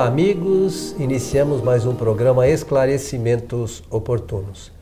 Olá, 0.00 0.08
amigos. 0.08 0.96
Iniciamos 0.98 1.60
mais 1.60 1.84
um 1.84 1.94
programa 1.94 2.48
Esclarecimentos 2.48 3.82
Oportunos. 3.90 4.72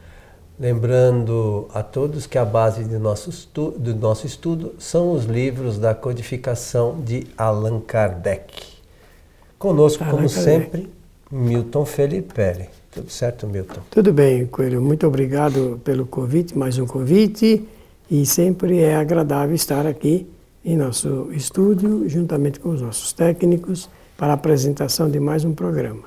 Lembrando 0.56 1.66
a 1.74 1.82
todos 1.82 2.24
que 2.24 2.38
a 2.38 2.44
base 2.44 2.84
do 2.84 3.00
nosso, 3.00 3.28
estudo, 3.28 3.80
do 3.80 3.96
nosso 3.96 4.28
estudo 4.28 4.76
são 4.78 5.10
os 5.10 5.24
livros 5.24 5.76
da 5.76 5.92
codificação 5.92 7.00
de 7.00 7.26
Allan 7.36 7.80
Kardec. 7.80 8.62
Conosco, 9.58 10.04
Allan 10.04 10.12
como 10.12 10.28
Kardec. 10.28 10.44
sempre, 10.44 10.88
Milton 11.32 11.84
Felipe. 11.84 12.68
Tudo 12.92 13.10
certo, 13.10 13.44
Milton? 13.48 13.80
Tudo 13.90 14.12
bem, 14.12 14.46
Coelho. 14.46 14.80
Muito 14.80 15.04
obrigado 15.04 15.80
pelo 15.82 16.06
convite, 16.06 16.56
mais 16.56 16.78
um 16.78 16.86
convite. 16.86 17.66
E 18.08 18.24
sempre 18.24 18.78
é 18.78 18.94
agradável 18.94 19.56
estar 19.56 19.84
aqui 19.84 20.28
em 20.64 20.76
nosso 20.76 21.28
estúdio, 21.32 22.08
juntamente 22.08 22.60
com 22.60 22.68
os 22.68 22.80
nossos 22.80 23.12
técnicos, 23.12 23.90
para 24.18 24.32
a 24.32 24.34
apresentação 24.34 25.08
de 25.08 25.20
mais 25.20 25.44
um 25.44 25.54
programa. 25.54 26.02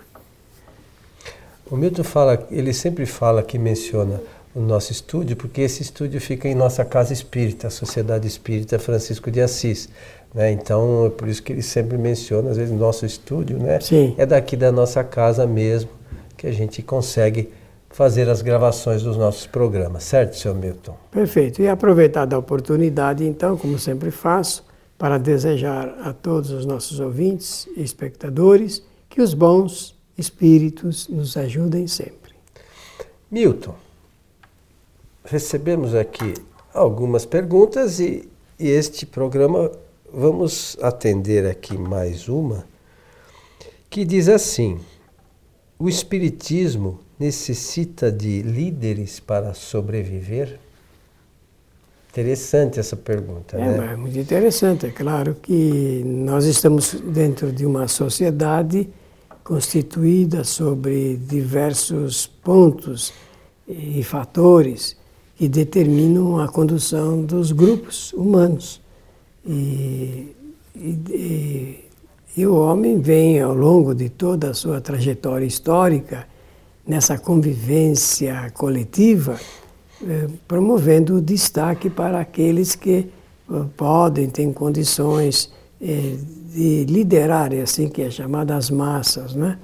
O 1.66 1.78
Milton 1.78 2.04
fala, 2.04 2.46
ele 2.52 2.74
sempre 2.74 3.06
fala 3.06 3.42
que 3.42 3.58
menciona 3.58 4.22
o 4.54 4.60
nosso 4.60 4.92
estúdio, 4.92 5.38
porque 5.38 5.62
esse 5.62 5.82
estúdio 5.82 6.20
fica 6.20 6.50
em 6.50 6.54
nossa 6.54 6.84
casa 6.84 7.14
espírita, 7.14 7.68
a 7.68 7.70
Sociedade 7.70 8.28
Espírita 8.28 8.78
Francisco 8.78 9.32
de 9.32 9.40
Assis. 9.40 9.88
Né? 10.36 10.52
Então, 10.52 11.06
é 11.06 11.10
por 11.10 11.30
isso 11.30 11.42
que 11.42 11.54
ele 11.54 11.62
sempre 11.62 11.98
menciona, 11.98 12.52
às 12.52 12.58
vezes, 12.58 12.78
nosso 12.78 13.06
estúdio, 13.06 13.58
né? 13.58 13.80
Sim. 13.80 14.14
É 14.18 14.26
daqui 14.26 14.58
da 14.58 14.74
nossa 14.74 15.06
casa 15.06 15.48
mesmo 15.48 15.90
que 16.36 16.46
a 16.46 16.52
gente 16.52 16.82
consegue 16.82 17.50
fazer 17.90 18.28
as 18.30 18.42
gravações 18.42 19.04
dos 19.04 19.16
nossos 19.16 19.48
programas, 19.48 20.04
certo, 20.04 20.36
senhor 20.36 20.56
Milton? 20.56 20.98
Perfeito. 21.10 21.62
E 21.62 21.70
aproveitar 21.70 22.26
da 22.26 22.38
oportunidade, 22.38 23.26
então, 23.26 23.56
como 23.56 23.80
sempre 23.80 24.12
faço, 24.12 24.66
para 25.02 25.18
desejar 25.18 25.98
a 26.04 26.14
todos 26.14 26.52
os 26.52 26.64
nossos 26.64 27.00
ouvintes 27.00 27.68
e 27.76 27.82
espectadores 27.82 28.84
que 29.10 29.20
os 29.20 29.34
bons 29.34 29.96
espíritos 30.16 31.08
nos 31.08 31.36
ajudem 31.36 31.88
sempre. 31.88 32.36
Milton, 33.32 33.74
recebemos 35.26 35.96
aqui 35.96 36.36
algumas 36.72 37.26
perguntas 37.26 38.00
e, 38.00 38.30
e 38.60 38.70
este 38.70 39.08
programa 39.08 39.72
vamos 40.14 40.78
atender 40.80 41.48
aqui 41.48 41.76
mais 41.80 42.30
uma 42.30 42.64
que 43.90 44.06
diz 44.06 44.30
assim: 44.30 44.80
o 45.80 45.90
Espiritismo 45.90 47.00
necessita 47.18 48.12
de 48.12 48.44
líderes 48.44 49.20
para 49.20 49.56
sobreviver? 49.56 50.60
Interessante 52.12 52.78
essa 52.78 52.98
pergunta, 52.98 53.56
é, 53.56 53.78
né? 53.78 53.94
É 53.94 53.96
muito 53.96 54.20
interessante. 54.20 54.86
É 54.86 54.92
claro 54.92 55.36
que 55.42 56.04
nós 56.06 56.44
estamos 56.44 56.94
dentro 56.94 57.54
de 57.54 57.66
uma 57.66 57.88
sociedade 57.88 58.90
constituída 59.46 60.44
sobre 60.44 61.16
diversos 61.16 62.28
pontos 62.28 63.14
e 63.66 64.04
fatores 64.04 64.98
que 65.38 65.48
determinam 65.48 66.38
a 66.38 66.50
condução 66.50 67.24
dos 67.24 67.54
grupos 67.54 68.12
humanos. 68.12 68.82
E, 69.46 70.36
e, 70.76 71.86
e, 72.36 72.46
o 72.46 72.56
homem 72.56 73.00
vem, 73.00 73.40
ao 73.40 73.56
longo 73.56 73.96
de 73.96 74.10
toda 74.10 74.50
a 74.50 74.54
sua 74.54 74.82
trajetória 74.82 75.46
histórica, 75.46 76.28
nessa 76.86 77.18
convivência 77.18 78.52
coletiva, 78.54 79.40
promovendo 80.48 81.18
o 81.18 81.22
destaque 81.22 81.90
para 81.90 82.20
aqueles 82.20 82.76
que 82.76 83.08
eh, 83.52 83.54
podem, 83.78 84.30
têm 84.30 84.52
condições 84.52 85.52
eh, 85.82 86.18
de 86.54 86.86
liderar, 86.86 87.54
é 87.54 87.62
assim 87.62 87.88
que 87.88 88.02
é 88.02 88.10
chamada 88.10 88.56
as 88.56 88.70
massas. 88.70 89.36
Né? 89.36 89.58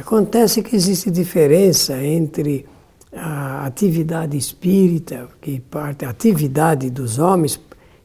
acontece 0.00 0.64
que 0.64 0.74
existe 0.74 1.12
diferença 1.12 2.02
entre 2.02 2.66
a 3.12 3.64
atividade 3.64 4.36
espírita, 4.36 5.28
que 5.40 5.60
parte, 5.60 6.04
a 6.04 6.10
atividade 6.10 6.90
dos 6.90 7.20
homens, 7.20 7.60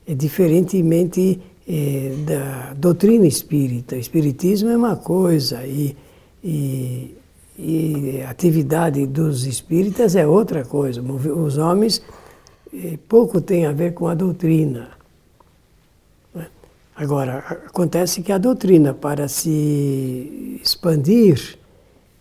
é 0.08 0.14
diferentemente 0.14 1.42
da 2.28 2.74
doutrina 2.76 3.26
espírita. 3.26 3.96
O 3.96 4.00
espiritismo 4.00 4.70
é 4.70 4.78
uma 4.78 4.96
coisa 4.96 5.66
e, 5.66 5.98
e, 6.44 7.16
e, 7.58 8.22
atividade 8.28 9.06
dos 9.06 9.46
espíritas 9.46 10.16
é 10.16 10.28
outra 10.28 10.64
coisa. 10.64 11.02
Os 11.02 11.58
homens 11.58 12.02
é, 12.74 12.98
pouco 13.08 13.40
tem 13.42 13.66
a 13.66 13.72
ver 13.72 13.94
com 13.94 14.08
a 14.08 14.14
doutrina. 14.14 14.90
Agora, 16.96 17.40
acontece 17.68 18.22
que 18.22 18.32
a 18.32 18.38
doutrina, 18.38 18.94
para 18.94 19.28
se 19.28 20.62
expandir 20.64 21.58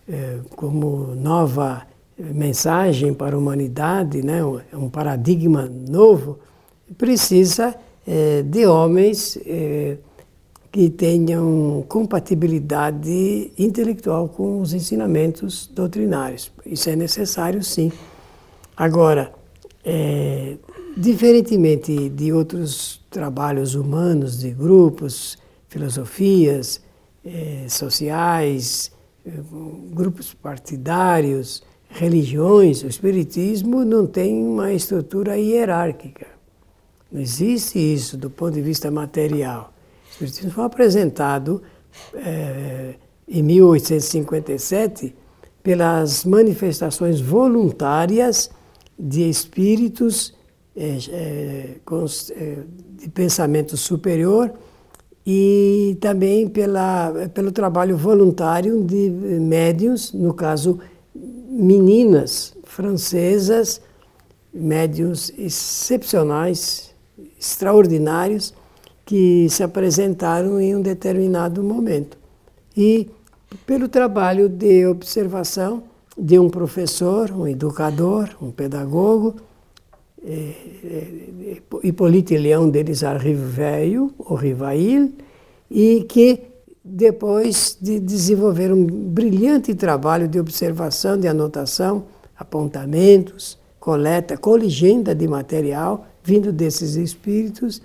é, 0.07 0.39
como 0.55 1.15
nova 1.15 1.83
mensagem 2.17 3.13
para 3.13 3.35
a 3.35 3.39
humanidade, 3.39 4.21
né, 4.21 4.41
um 4.73 4.89
paradigma 4.89 5.69
novo, 5.87 6.39
precisa 6.97 7.73
é, 8.05 8.41
de 8.41 8.65
homens 8.65 9.37
é, 9.45 9.97
que 10.75 10.89
tenham 10.89 11.85
compatibilidade 11.87 13.49
intelectual 13.57 14.27
com 14.27 14.59
os 14.59 14.73
ensinamentos 14.73 15.67
doutrinários. 15.73 16.51
Isso 16.65 16.89
é 16.89 16.97
necessário, 16.97 17.63
sim. 17.63 17.93
Agora, 18.75 19.33
é, 19.85 20.57
diferentemente 20.97 22.09
de 22.09 22.33
outros 22.33 22.99
trabalhos 23.09 23.73
humanos, 23.73 24.37
de 24.37 24.51
grupos, 24.51 25.37
filosofias 25.69 26.81
é, 27.23 27.67
sociais, 27.69 28.91
é, 29.25 29.31
grupos 29.93 30.33
partidários, 30.33 31.63
religiões, 31.87 32.83
o 32.83 32.87
Espiritismo 32.87 33.85
não 33.85 34.05
tem 34.05 34.43
uma 34.45 34.73
estrutura 34.73 35.37
hierárquica. 35.37 36.27
Não 37.09 37.21
existe 37.21 37.79
isso 37.79 38.17
do 38.17 38.29
ponto 38.29 38.55
de 38.55 38.61
vista 38.61 38.91
material. 38.91 39.71
Espiritismo 40.15 40.51
foi 40.51 40.63
apresentado 40.63 41.61
é, 42.13 42.95
em 43.27 43.43
1857 43.43 45.13
pelas 45.61 46.23
manifestações 46.23 47.19
voluntárias 47.19 48.49
de 48.97 49.29
espíritos 49.29 50.33
é, 50.73 50.97
é, 51.09 52.57
de 52.93 53.09
pensamento 53.09 53.75
superior 53.75 54.53
e 55.27 55.97
também 55.99 56.47
pela, 56.47 57.11
pelo 57.33 57.51
trabalho 57.51 57.97
voluntário 57.97 58.85
de 58.85 59.09
médiuns, 59.09 60.13
no 60.13 60.33
caso, 60.33 60.79
meninas 61.13 62.55
francesas, 62.63 63.81
médiuns 64.53 65.33
excepcionais, 65.37 66.95
extraordinários, 67.37 68.53
que 69.05 69.47
se 69.49 69.63
apresentaram 69.63 70.59
em 70.59 70.75
um 70.75 70.81
determinado 70.81 71.63
momento. 71.63 72.17
E 72.75 73.09
pelo 73.65 73.87
trabalho 73.87 74.49
de 74.49 74.85
observação 74.85 75.83
de 76.17 76.39
um 76.39 76.49
professor, 76.49 77.31
um 77.31 77.47
educador, 77.47 78.29
um 78.41 78.51
pedagogo, 78.51 79.35
é, 80.25 80.53
é, 80.83 81.57
Hippolyte 81.83 82.35
Leão 82.37 82.67
deles 82.67 83.01
Riveio, 83.01 84.11
ou 84.17 84.35
Rivail, 84.35 85.13
e 85.69 86.03
que 86.09 86.41
depois 86.83 87.77
de 87.79 87.99
desenvolver 87.99 88.71
um 88.71 88.85
brilhante 88.85 89.73
trabalho 89.75 90.27
de 90.27 90.39
observação, 90.39 91.17
de 91.17 91.27
anotação, 91.27 92.05
apontamentos, 92.37 93.57
coleta, 93.79 94.37
coligenda 94.37 95.13
de 95.13 95.27
material 95.27 96.07
vindo 96.23 96.51
desses 96.51 96.95
espíritos, 96.95 97.81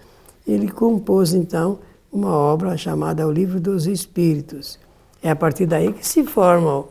ele 0.47 0.69
compôs 0.69 1.35
então 1.35 1.79
uma 2.13 2.31
obra 2.31 2.77
chamada 2.77 3.27
O 3.27 3.31
Livro 3.31 3.61
dos 3.61 3.87
Espíritos. 3.87 4.79
É 5.23 5.31
a 5.31 5.37
partir 5.37 5.67
daí 5.67 5.93
que 5.93 6.07
se 6.07 6.25
forma 6.25 6.85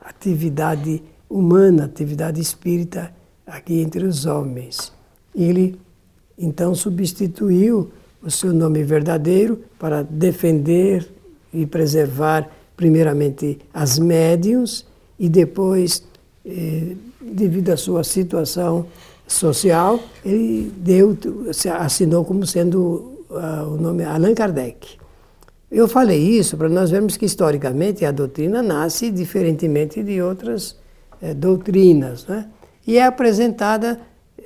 a 0.00 0.08
atividade 0.08 1.02
humana, 1.28 1.84
a 1.84 1.86
atividade 1.86 2.40
espírita 2.40 3.12
aqui 3.46 3.80
entre 3.80 4.04
os 4.04 4.26
homens. 4.26 4.92
Ele 5.34 5.78
então 6.36 6.74
substituiu 6.74 7.90
o 8.22 8.30
seu 8.30 8.52
nome 8.52 8.82
verdadeiro 8.82 9.62
para 9.78 10.02
defender 10.02 11.08
e 11.52 11.64
preservar, 11.66 12.48
primeiramente, 12.76 13.58
as 13.72 13.98
médiums 13.98 14.86
e 15.18 15.28
depois, 15.28 16.02
eh, 16.44 16.94
devido 17.20 17.70
à 17.70 17.76
sua 17.76 18.04
situação 18.04 18.86
social, 19.28 20.00
ele 20.24 20.72
deu, 20.78 21.16
assinou 21.78 22.24
como 22.24 22.46
sendo 22.46 23.24
uh, 23.28 23.74
o 23.74 23.76
nome 23.76 24.02
Allan 24.02 24.34
Kardec. 24.34 24.98
Eu 25.70 25.86
falei 25.86 26.18
isso 26.18 26.56
para 26.56 26.68
nós 26.68 26.90
vermos 26.90 27.18
que, 27.18 27.26
historicamente, 27.26 28.04
a 28.04 28.10
doutrina 28.10 28.62
nasce 28.62 29.10
diferentemente 29.10 30.02
de 30.02 30.22
outras 30.22 30.78
eh, 31.20 31.34
doutrinas, 31.34 32.26
né? 32.26 32.48
e 32.86 32.96
é 32.96 33.04
apresentada 33.04 34.00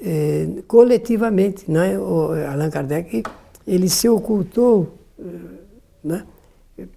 eh, 0.04 0.48
coletivamente. 0.66 1.70
Né? 1.70 1.96
O 1.96 2.32
Allan 2.32 2.70
Kardec 2.70 3.22
ele 3.64 3.88
se 3.88 4.08
ocultou 4.08 4.98
né? 6.02 6.24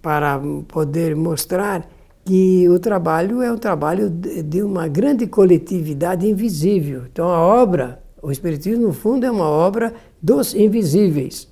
para 0.02 0.40
poder 0.66 1.14
mostrar 1.14 1.88
que 2.26 2.68
o 2.68 2.78
trabalho 2.80 3.40
é 3.40 3.52
um 3.52 3.56
trabalho 3.56 4.10
de 4.10 4.60
uma 4.60 4.88
grande 4.88 5.28
coletividade 5.28 6.28
invisível. 6.28 7.04
Então 7.10 7.28
a 7.28 7.38
obra, 7.38 8.02
o 8.20 8.32
Espiritismo 8.32 8.88
no 8.88 8.92
fundo 8.92 9.24
é 9.24 9.30
uma 9.30 9.48
obra 9.48 9.94
dos 10.20 10.52
invisíveis, 10.52 11.48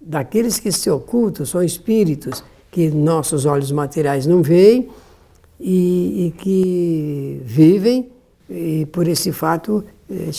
daqueles 0.00 0.58
que 0.58 0.72
se 0.72 0.88
ocultam, 0.88 1.44
são 1.44 1.62
espíritos 1.62 2.42
que 2.70 2.88
nossos 2.88 3.44
olhos 3.44 3.70
materiais 3.70 4.26
não 4.26 4.42
veem 4.42 4.88
e, 5.60 6.26
e 6.26 6.30
que 6.30 7.42
vivem 7.44 8.10
e 8.48 8.86
por 8.86 9.06
esse 9.06 9.32
fato 9.32 9.84
eh, 10.10 10.30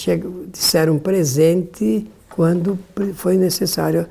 disseram 0.51 0.97
presente 0.97 2.07
quando 2.29 2.79
foi 3.13 3.37
necessário 3.37 4.07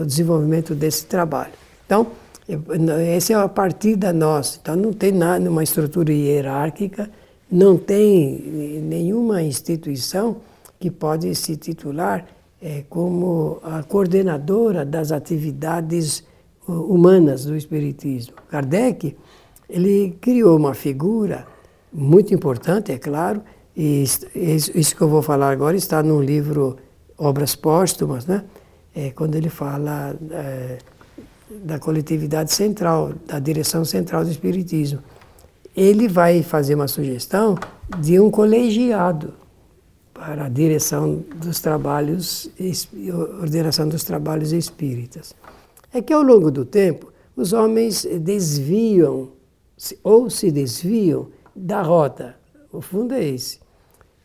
o 0.00 0.04
desenvolvimento 0.04 0.74
desse 0.74 1.06
trabalho. 1.06 1.52
Então, 1.84 2.06
essa 3.14 3.32
é 3.32 3.36
a 3.36 3.48
partida 3.48 4.12
nossa. 4.12 4.58
Então, 4.60 4.76
não 4.76 4.92
tem 4.92 5.12
nada, 5.12 5.50
uma 5.50 5.64
estrutura 5.64 6.12
hierárquica, 6.12 7.10
não 7.50 7.76
tem 7.76 8.82
nenhuma 8.82 9.42
instituição 9.42 10.36
que 10.78 10.90
pode 10.90 11.34
se 11.34 11.56
titular 11.56 12.26
é, 12.60 12.84
como 12.88 13.58
a 13.62 13.82
coordenadora 13.82 14.84
das 14.84 15.12
atividades 15.12 16.24
humanas 16.66 17.44
do 17.44 17.56
Espiritismo. 17.56 18.34
Kardec, 18.48 19.16
ele 19.68 20.16
criou 20.20 20.56
uma 20.56 20.74
figura 20.74 21.46
muito 21.92 22.34
importante, 22.34 22.92
é 22.92 22.98
claro, 22.98 23.42
e 23.76 24.02
isso 24.02 24.96
que 24.96 25.02
eu 25.02 25.08
vou 25.08 25.22
falar 25.22 25.50
agora 25.50 25.76
está 25.76 26.02
no 26.02 26.20
livro 26.20 26.76
Obras 27.18 27.54
Póstumas, 27.54 28.26
né? 28.26 28.44
É, 28.94 29.10
quando 29.10 29.34
ele 29.34 29.50
fala 29.50 30.16
é, 30.30 30.78
da 31.50 31.78
coletividade 31.78 32.52
central, 32.52 33.12
da 33.26 33.38
direção 33.38 33.84
central 33.84 34.24
do 34.24 34.30
Espiritismo. 34.30 35.00
Ele 35.76 36.08
vai 36.08 36.42
fazer 36.42 36.74
uma 36.74 36.88
sugestão 36.88 37.56
de 38.00 38.18
um 38.18 38.30
colegiado 38.30 39.34
para 40.12 40.46
a 40.46 40.48
direção 40.48 41.22
dos 41.36 41.60
trabalhos, 41.60 42.50
ordenação 43.40 43.88
dos 43.88 44.02
trabalhos 44.02 44.52
espíritas. 44.52 45.34
É 45.92 46.00
que 46.00 46.12
ao 46.12 46.22
longo 46.22 46.50
do 46.50 46.64
tempo, 46.64 47.12
os 47.36 47.52
homens 47.52 48.06
desviam, 48.20 49.30
ou 50.02 50.30
se 50.30 50.50
desviam, 50.50 51.28
da 51.54 51.82
rota. 51.82 52.34
O 52.72 52.80
fundo 52.80 53.14
é 53.14 53.22
esse. 53.22 53.60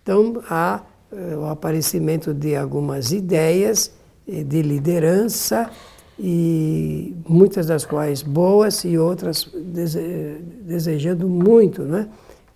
Então, 0.01 0.41
há 0.49 0.81
eh, 1.11 1.35
o 1.37 1.45
aparecimento 1.45 2.33
de 2.33 2.55
algumas 2.55 3.11
ideias 3.11 3.91
eh, 4.27 4.43
de 4.43 4.61
liderança 4.61 5.69
e 6.19 7.15
muitas 7.27 7.67
das 7.67 7.85
quais 7.85 8.21
boas 8.21 8.83
e 8.83 8.97
outras 8.97 9.49
desejando 10.61 11.27
muito, 11.27 11.83
né? 11.83 12.07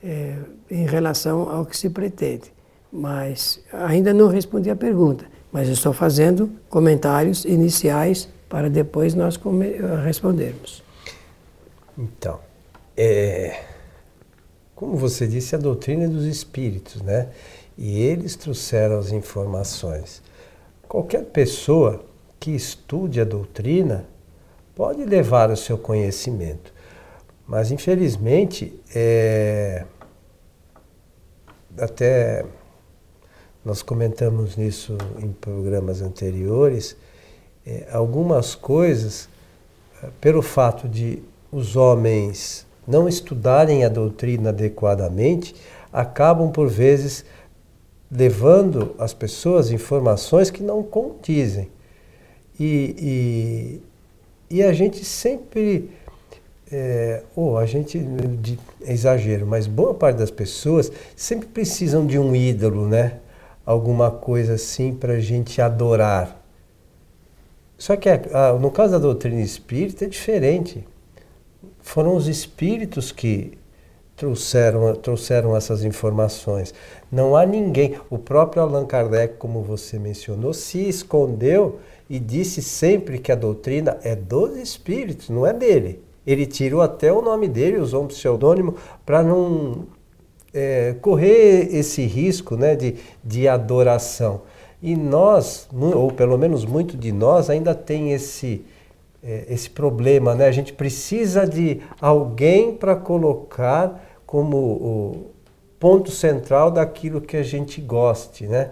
É, 0.04 0.38
em 0.70 0.86
relação 0.86 1.50
ao 1.50 1.66
que 1.66 1.76
se 1.76 1.90
pretende. 1.90 2.54
Mas 2.92 3.60
ainda 3.74 4.14
não 4.14 4.28
respondi 4.28 4.70
a 4.70 4.76
pergunta, 4.76 5.26
mas 5.52 5.68
estou 5.68 5.94
fazendo 5.94 6.52
comentários 6.70 7.44
iniciais 7.44 8.30
para 8.48 8.70
depois 8.70 9.16
nós 9.16 9.40
respondermos. 10.04 10.84
Então, 11.98 12.40
é, 12.96 13.64
como 14.76 14.96
você 14.98 15.26
disse, 15.26 15.56
a 15.56 15.58
doutrina 15.58 16.04
é 16.04 16.08
dos 16.08 16.26
espíritos, 16.26 17.02
né? 17.02 17.30
E 17.78 18.02
eles 18.02 18.36
trouxeram 18.36 19.00
as 19.00 19.12
informações. 19.12 20.22
Qualquer 20.88 21.24
pessoa 21.24 22.04
que 22.46 22.52
estude 22.52 23.20
a 23.20 23.24
doutrina 23.24 24.06
pode 24.76 25.04
levar 25.04 25.50
o 25.50 25.58
seu 25.58 25.80
conhecimento, 25.80 26.72
mas 27.48 27.72
infelizmente 27.72 28.80
é, 28.94 29.84
até 31.76 32.46
nós 33.64 33.82
comentamos 33.82 34.56
nisso 34.56 34.96
em 35.18 35.32
programas 35.32 36.04
anteriores, 36.04 36.96
é, 37.66 37.88
algumas 37.92 38.54
coisas, 38.54 39.28
é, 40.04 40.10
pelo 40.22 40.44
fato 40.44 40.88
de 40.88 41.24
os 41.52 41.76
homens 41.76 42.64
não 42.88 43.10
estudarem 43.10 43.84
a 43.84 43.90
doutrina 43.90 44.50
adequadamente, 44.50 45.56
acabam 45.92 46.52
por 46.52 46.68
vezes 46.68 47.26
levando 48.12 48.94
as 49.00 49.16
pessoas 49.16 49.72
informações 49.72 50.52
que 50.52 50.62
não 50.62 50.84
condizem. 50.84 51.74
E, 52.60 53.82
e, 54.50 54.58
e 54.58 54.64
a 54.64 54.72
gente 54.74 55.04
sempre, 55.04 55.90
é, 56.72 57.24
ou 57.36 57.58
a 57.58 57.66
gente, 57.66 58.00
de, 58.00 58.60
é 58.82 58.94
exagero, 58.94 59.46
mas 59.46 59.68
boa 59.68 59.94
parte 59.94 60.18
das 60.18 60.32
pessoas 60.32 60.92
sempre 61.16 61.48
precisam 61.48 62.06
de 62.06 62.18
um 62.18 62.36
ídolo, 62.36 62.88
né? 62.88 63.20
Alguma 63.66 64.12
coisa 64.12 64.54
assim 64.54 64.94
para 64.94 65.14
a 65.14 65.20
gente 65.20 65.62
adorar. 65.62 66.42
Só 67.78 67.96
que 67.96 68.08
a, 68.10 68.54
no 68.60 68.72
caso 68.72 68.94
da 68.94 69.00
doutrina 69.00 69.42
espírita 69.42 70.06
é 70.06 70.08
diferente. 70.08 70.86
Foram 71.82 72.16
os 72.16 72.28
espíritos 72.28 73.12
que 73.12 73.58
trouxeram, 74.16 74.96
trouxeram 74.96 75.56
essas 75.56 75.84
informações. 75.84 76.74
Não 77.12 77.36
há 77.36 77.46
ninguém. 77.46 77.98
O 78.10 78.18
próprio 78.18 78.64
Allan 78.64 78.86
Kardec, 78.86 79.36
como 79.38 79.62
você 79.62 80.00
mencionou, 80.00 80.54
se 80.54 80.88
escondeu 80.88 81.80
e 82.10 82.20
disse 82.20 82.62
sempre 82.62 83.20
que 83.20 83.32
a 83.32 83.36
doutrina 83.36 83.98
é 84.04 84.16
dos 84.16 84.56
espíritos, 84.58 85.30
não 85.30 85.46
é 85.46 85.54
dele. 85.54 86.02
Ele 86.26 86.46
tirou 86.46 86.82
até 86.82 87.12
o 87.12 87.22
nome 87.22 87.48
dele, 87.48 87.78
usou 87.78 88.04
um 88.04 88.08
pseudônimo, 88.08 88.76
para 89.06 89.22
não 89.22 89.86
é, 90.54 90.96
correr 91.02 91.76
esse 91.76 92.04
risco 92.04 92.56
né, 92.56 92.76
de, 92.76 92.96
de 93.24 93.48
adoração. 93.48 94.42
E 94.82 94.96
nós, 94.96 95.68
ou 95.72 96.12
pelo 96.12 96.38
menos 96.38 96.66
muito 96.66 96.96
de 96.98 97.12
nós, 97.12 97.50
ainda 97.50 97.74
tem 97.74 98.12
esse, 98.14 98.64
é, 99.24 99.46
esse 99.50 99.70
problema. 99.70 100.36
Né? 100.36 100.48
A 100.48 100.52
gente 100.52 100.74
precisa 100.74 101.46
de 101.46 101.82
alguém 102.00 102.74
para 102.74 102.96
colocar 102.96 104.04
como 104.26 104.58
o 104.58 105.32
ponto 105.80 106.12
central 106.12 106.72
daquilo 106.72 107.22
que 107.22 107.38
a 107.38 107.44
gente 107.44 107.82
goste. 107.82 108.48
Né? 108.48 108.72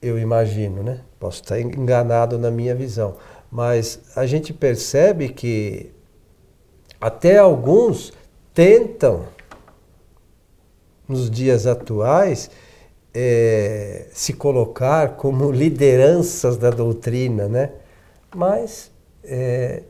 Eu 0.00 0.18
imagino, 0.18 0.82
né? 0.82 1.00
Posso 1.22 1.40
estar 1.40 1.60
enganado 1.60 2.36
na 2.36 2.50
minha 2.50 2.74
visão, 2.74 3.14
mas 3.48 4.00
a 4.16 4.26
gente 4.26 4.52
percebe 4.52 5.28
que 5.28 5.92
até 7.00 7.38
alguns 7.38 8.12
tentam, 8.52 9.26
nos 11.08 11.30
dias 11.30 11.64
atuais, 11.64 12.50
é, 13.14 14.06
se 14.12 14.32
colocar 14.32 15.10
como 15.10 15.52
lideranças 15.52 16.56
da 16.56 16.70
doutrina, 16.70 17.46
né? 17.46 17.70
Mas 18.34 18.90
é, 19.22 19.84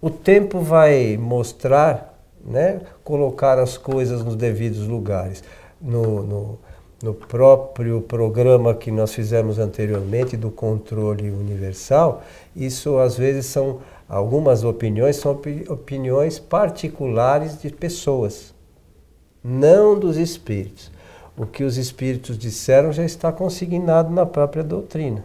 o 0.00 0.10
tempo 0.10 0.58
vai 0.58 1.16
mostrar, 1.16 2.20
né? 2.44 2.80
Colocar 3.04 3.60
as 3.60 3.78
coisas 3.78 4.24
nos 4.24 4.34
devidos 4.34 4.88
lugares. 4.88 5.40
No, 5.80 6.24
no, 6.24 6.58
no 7.02 7.14
próprio 7.14 8.00
programa 8.02 8.74
que 8.74 8.90
nós 8.90 9.14
fizemos 9.14 9.58
anteriormente 9.58 10.36
do 10.36 10.50
controle 10.50 11.30
universal, 11.30 12.22
isso 12.56 12.98
às 12.98 13.16
vezes 13.16 13.46
são 13.46 13.80
algumas 14.08 14.64
opiniões 14.64 15.16
são 15.16 15.32
opiniões 15.68 16.38
particulares 16.38 17.60
de 17.60 17.70
pessoas, 17.70 18.52
não 19.44 19.98
dos 19.98 20.16
espíritos. 20.16 20.90
O 21.36 21.46
que 21.46 21.62
os 21.62 21.76
espíritos 21.76 22.36
disseram 22.36 22.92
já 22.92 23.04
está 23.04 23.30
consignado 23.30 24.12
na 24.12 24.26
própria 24.26 24.64
doutrina. 24.64 25.24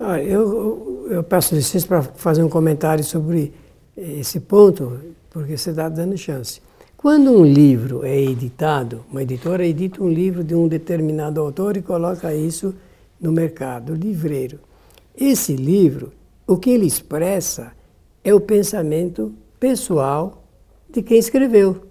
Ah, 0.00 0.20
eu, 0.20 1.06
eu 1.08 1.22
peço 1.22 1.54
licença 1.54 1.86
para 1.86 2.02
fazer 2.02 2.42
um 2.42 2.48
comentário 2.48 3.04
sobre 3.04 3.52
esse 3.96 4.40
ponto, 4.40 4.98
porque 5.30 5.56
você 5.56 5.70
está 5.70 5.88
dando 5.88 6.18
chance. 6.18 6.60
Quando 7.04 7.32
um 7.32 7.44
livro 7.44 8.02
é 8.02 8.18
editado, 8.18 9.04
uma 9.12 9.22
editora 9.22 9.66
edita 9.66 10.02
um 10.02 10.08
livro 10.08 10.42
de 10.42 10.54
um 10.54 10.66
determinado 10.66 11.38
autor 11.38 11.76
e 11.76 11.82
coloca 11.82 12.34
isso 12.34 12.74
no 13.20 13.30
mercado, 13.30 13.94
livreiro. 13.94 14.58
Esse 15.14 15.54
livro, 15.54 16.12
o 16.46 16.56
que 16.56 16.70
ele 16.70 16.86
expressa 16.86 17.72
é 18.24 18.32
o 18.32 18.40
pensamento 18.40 19.34
pessoal 19.60 20.44
de 20.88 21.02
quem 21.02 21.18
escreveu. 21.18 21.82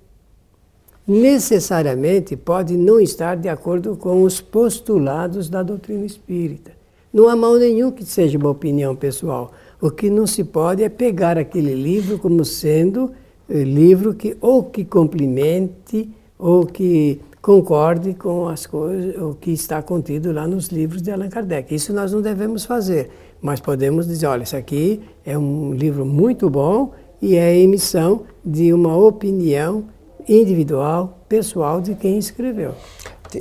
Necessariamente 1.08 2.36
pode 2.36 2.76
não 2.76 3.00
estar 3.00 3.38
de 3.38 3.48
acordo 3.48 3.96
com 3.96 4.24
os 4.24 4.42
postulados 4.42 5.48
da 5.48 5.62
doutrina 5.62 6.08
espírita. 6.08 6.72
Não 7.14 7.30
há 7.30 7.36
mal 7.36 7.56
nenhum 7.58 7.92
que 7.92 8.04
seja 8.04 8.40
uma 8.40 8.50
opinião 8.50 8.96
pessoal. 8.96 9.52
O 9.80 9.92
que 9.92 10.10
não 10.10 10.26
se 10.26 10.44
pode 10.44 10.82
é 10.82 10.90
pegar 10.90 11.38
aquele 11.38 11.76
livro 11.76 12.18
como 12.18 12.44
sendo 12.44 13.12
livro 13.50 14.14
que 14.14 14.38
ou 14.40 14.64
que 14.64 14.86
complemente 14.86 16.10
ou 16.38 16.66
que 16.66 17.20
concorde 17.42 18.14
com 18.14 18.48
as 18.48 18.66
coisas, 18.66 19.22
o 19.22 19.36
que 19.36 19.52
está 19.52 19.82
contido 19.82 20.32
lá 20.32 20.48
nos 20.48 20.68
livros 20.68 21.02
de 21.02 21.12
Allan 21.12 21.28
Kardec. 21.28 21.76
Isso 21.76 21.92
nós 21.92 22.14
não 22.14 22.22
devemos 22.22 22.64
fazer, 22.64 23.10
mas 23.42 23.60
podemos 23.60 24.08
dizer, 24.08 24.28
olha, 24.28 24.44
isso 24.44 24.56
aqui 24.56 25.02
é 25.26 25.38
um 25.38 25.74
livro 25.74 26.06
muito 26.06 26.50
bom 26.50 26.94
e 27.22 27.36
é 27.36 27.50
a 27.50 27.54
emissão 27.54 28.24
de 28.46 28.72
uma 28.72 28.96
opinião 28.96 29.86
individual, 30.28 31.20
pessoal 31.28 31.82
de 31.82 31.96
quem 31.96 32.18
escreveu. 32.18 32.76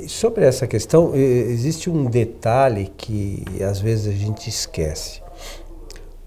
Sobre 0.07 0.43
essa 0.43 0.67
questão, 0.67 1.15
existe 1.15 1.89
um 1.89 2.05
detalhe 2.05 2.91
que 2.97 3.45
às 3.61 3.79
vezes 3.79 4.07
a 4.07 4.17
gente 4.17 4.49
esquece. 4.49 5.21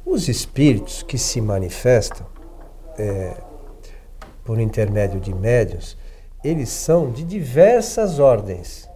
Os 0.04 0.28
espíritos 0.28 1.02
que 1.02 1.18
se 1.18 1.40
manifestam 1.40 2.24
é, 2.96 3.34
por 4.46 4.60
intermédio 4.60 5.20
de 5.20 5.34
médios, 5.34 5.98
eles 6.42 6.68
são 6.68 7.10
de 7.10 7.24
diversas 7.24 8.20
ordens. 8.20 8.88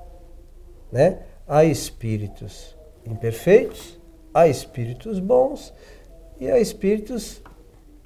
Né? 0.91 1.19
Há 1.47 1.65
espíritos 1.65 2.77
imperfeitos, 3.05 4.01
há 4.33 4.47
espíritos 4.47 5.19
bons 5.19 5.75
e 6.39 6.49
há 6.49 6.61
espíritos 6.61 7.43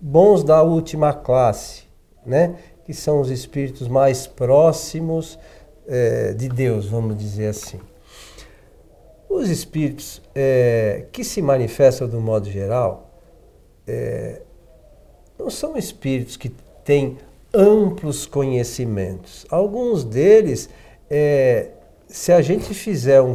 bons 0.00 0.42
da 0.42 0.62
última 0.62 1.12
classe, 1.12 1.84
né? 2.24 2.56
que 2.84 2.94
são 2.94 3.20
os 3.20 3.30
espíritos 3.30 3.86
mais 3.86 4.26
próximos 4.26 5.38
é, 5.86 6.32
de 6.32 6.48
Deus, 6.48 6.86
vamos 6.86 7.16
dizer 7.16 7.48
assim. 7.48 7.78
Os 9.28 9.50
espíritos 9.50 10.22
é, 10.34 11.06
que 11.12 11.22
se 11.22 11.42
manifestam 11.42 12.08
do 12.08 12.20
modo 12.20 12.50
geral 12.50 13.10
é, 13.86 14.40
não 15.38 15.50
são 15.50 15.76
espíritos 15.76 16.36
que 16.36 16.48
têm 16.84 17.18
amplos 17.54 18.26
conhecimentos. 18.26 19.46
Alguns 19.49 20.04
deles, 20.04 20.68
é, 21.08 21.68
se 22.08 22.32
a 22.32 22.42
gente 22.42 22.75
fizer 22.75 23.20
um 23.20 23.34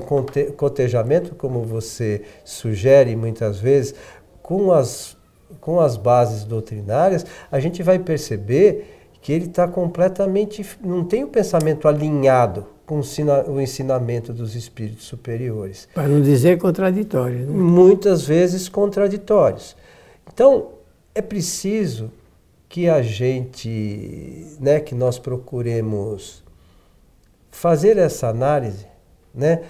cotejamento, 0.56 1.36
como 1.36 1.64
você 1.64 2.24
sugere 2.44 3.16
muitas 3.16 3.60
vezes, 3.60 3.96
com 4.42 4.72
as, 4.72 5.16
com 5.62 5.80
as 5.80 5.96
bases 5.96 6.44
doutrinárias, 6.44 7.26
a 7.52 7.60
gente 7.60 7.82
vai 7.82 7.98
perceber 7.98 8.98
que 9.22 9.32
ele 9.32 9.46
está 9.46 9.68
completamente. 9.68 10.66
não 10.84 11.04
tem 11.04 11.24
o 11.24 11.28
pensamento 11.28 11.88
alinhado 11.88 12.66
com 12.86 13.02
o 13.48 13.62
ensinamento 13.62 14.34
dos 14.34 14.56
espíritos 14.56 15.06
superiores. 15.06 15.88
Para 15.94 16.08
não 16.08 16.22
dizer 16.22 16.58
contraditório. 16.58 17.46
Né? 17.46 17.46
Muitas 17.46 18.26
vezes 18.26 18.68
contraditórios. 18.68 19.76
Então, 20.34 20.70
é 21.14 21.22
preciso 21.22 22.12
que 22.70 22.88
a 22.88 23.02
gente, 23.02 24.56
né, 24.60 24.80
que 24.80 24.94
nós 24.94 25.18
procuremos 25.18 26.44
fazer 27.50 27.98
essa 27.98 28.30
análise, 28.30 28.86
né, 29.34 29.64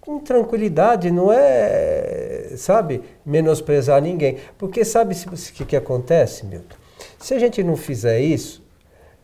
com 0.00 0.18
tranquilidade, 0.18 1.10
não 1.10 1.30
é, 1.30 2.54
sabe, 2.56 3.02
menosprezar 3.24 4.00
ninguém. 4.02 4.38
Porque 4.58 4.84
sabe 4.84 5.14
o 5.14 5.52
que, 5.52 5.64
que 5.66 5.76
acontece, 5.76 6.46
Milton? 6.46 6.76
Se 7.18 7.34
a 7.34 7.38
gente 7.38 7.62
não 7.62 7.76
fizer 7.76 8.20
isso, 8.20 8.64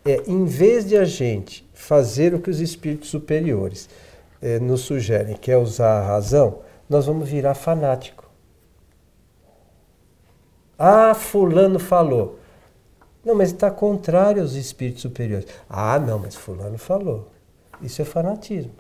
é, 0.05 0.23
em 0.27 0.45
vez 0.45 0.87
de 0.87 0.97
a 0.97 1.05
gente 1.05 1.69
fazer 1.73 2.35
o 2.35 2.39
que 2.39 2.51
os 2.51 2.61
espíritos 2.61 3.09
superiores 3.09 3.89
é, 4.41 4.61
nos 4.61 4.83
sugerem, 4.83 5.37
que 5.37 5.51
é 5.51 5.57
usar 5.57 6.01
a 6.01 6.07
razão, 6.07 6.61
nós 6.89 7.07
vamos 7.07 7.29
virar 7.29 7.55
fanático. 7.55 8.31
Ah, 10.79 11.15
fulano 11.15 11.79
falou. 11.79 12.39
Não, 13.29 13.35
mas 13.35 13.53
está 13.53 13.71
contrário 13.71 14.41
aos 14.41 14.55
espíritos 14.55 15.03
superiores. 15.03 15.47
Ah, 15.69 15.99
não, 15.99 16.19
mas 16.19 16.35
fulano 16.35 16.79
falou. 16.79 17.29
Isso 17.83 18.01
é 18.01 18.05
fanatismo. 18.07 18.73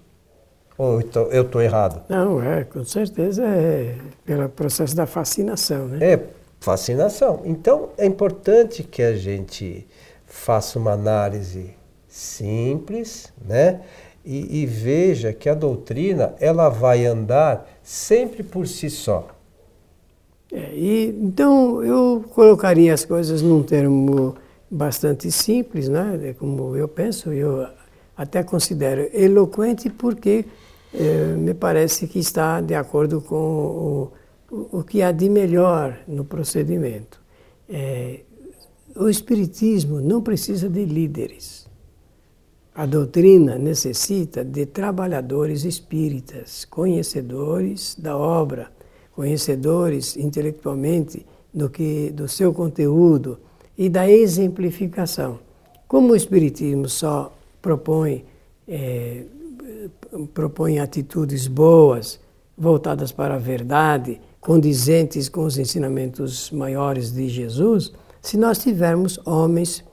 Ou 0.78 1.02
eu 1.30 1.42
estou 1.42 1.60
errado? 1.60 2.02
Não, 2.08 2.42
é, 2.42 2.64
com 2.64 2.82
certeza 2.82 3.44
é 3.44 3.94
pelo 4.24 4.48
processo 4.48 4.96
da 4.96 5.04
fascinação, 5.04 5.86
né? 5.86 6.12
É, 6.14 6.24
fascinação. 6.60 7.42
Então 7.44 7.90
é 7.98 8.06
importante 8.06 8.82
que 8.82 9.02
a 9.02 9.14
gente 9.14 9.86
faça 10.24 10.78
uma 10.78 10.92
análise 10.92 11.74
simples, 12.08 13.30
né? 13.44 13.82
E, 14.24 14.62
e, 14.62 14.66
veja 14.66 15.30
que 15.30 15.50
a 15.50 15.54
doutrina 15.54 16.34
ela 16.40 16.70
vai 16.70 17.04
andar 17.04 17.68
sempre 17.82 18.42
por 18.42 18.66
si 18.66 18.88
só. 18.88 19.28
É, 20.52 20.74
e, 20.74 21.08
então 21.22 21.82
eu 21.82 22.24
colocaria 22.30 22.92
as 22.92 23.04
coisas 23.04 23.42
num 23.42 23.62
termo 23.62 24.34
bastante 24.70 25.30
simples, 25.30 25.88
né? 25.88 26.18
É 26.22 26.32
como 26.32 26.76
eu 26.76 26.88
penso, 26.88 27.32
eu 27.32 27.66
até 28.16 28.42
considero 28.42 29.08
eloquente 29.12 29.88
porque 29.90 30.44
é, 30.92 31.34
me 31.36 31.54
parece 31.54 32.06
que 32.06 32.18
está 32.18 32.60
de 32.60 32.74
acordo 32.74 33.20
com 33.20 34.10
o, 34.50 34.78
o 34.78 34.82
que 34.82 35.02
há 35.02 35.12
de 35.12 35.28
melhor 35.28 35.98
no 36.06 36.24
procedimento. 36.24 37.20
É, 37.68 38.20
o 38.96 39.08
Espiritismo 39.08 40.00
não 40.00 40.22
precisa 40.22 40.68
de 40.68 40.84
líderes. 40.84 41.68
A 42.74 42.86
doutrina 42.86 43.58
necessita 43.58 44.44
de 44.44 44.64
trabalhadores 44.64 45.64
espíritas, 45.64 46.64
conhecedores 46.64 47.96
da 47.98 48.16
obra, 48.16 48.70
conhecedores 49.18 50.16
intelectualmente 50.16 51.26
do, 51.52 51.68
que, 51.68 52.12
do 52.12 52.28
seu 52.28 52.54
conteúdo 52.54 53.36
e 53.76 53.88
da 53.88 54.08
exemplificação. 54.08 55.40
Como 55.88 56.12
o 56.12 56.16
Espiritismo 56.16 56.88
só 56.88 57.36
propõe, 57.60 58.24
é, 58.68 59.24
propõe 60.32 60.78
atitudes 60.78 61.48
boas, 61.48 62.20
voltadas 62.56 63.10
para 63.10 63.34
a 63.34 63.38
verdade, 63.38 64.20
condizentes 64.40 65.28
com 65.28 65.42
os 65.42 65.58
ensinamentos 65.58 66.52
maiores 66.52 67.12
de 67.12 67.28
Jesus, 67.28 67.92
se 68.22 68.36
nós 68.36 68.58
tivermos 68.58 69.18
homens 69.26 69.84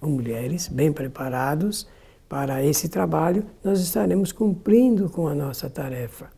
ou 0.00 0.08
mulheres 0.08 0.68
bem 0.68 0.90
preparados 0.90 1.86
para 2.30 2.64
esse 2.64 2.88
trabalho, 2.88 3.44
nós 3.62 3.78
estaremos 3.80 4.32
cumprindo 4.32 5.10
com 5.10 5.28
a 5.28 5.34
nossa 5.34 5.68
tarefa, 5.68 6.30